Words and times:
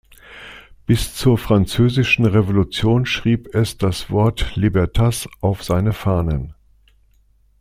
Bis 0.87 1.13
zur 1.13 1.37
Französischen 1.37 2.25
Revolution 2.25 3.05
schrieb 3.05 3.53
es 3.53 3.77
das 3.77 4.09
Wort 4.09 4.55
"Libertas" 4.55 5.29
auf 5.41 5.63
seine 5.63 5.93
Fahnen. 5.93 6.55